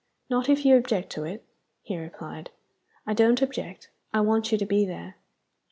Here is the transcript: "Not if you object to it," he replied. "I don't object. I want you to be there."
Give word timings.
"Not 0.31 0.49
if 0.49 0.65
you 0.65 0.75
object 0.77 1.11
to 1.11 1.25
it," 1.25 1.45
he 1.83 1.95
replied. 1.95 2.49
"I 3.05 3.13
don't 3.13 3.39
object. 3.39 3.91
I 4.11 4.21
want 4.21 4.51
you 4.51 4.57
to 4.57 4.65
be 4.65 4.83
there." 4.83 5.17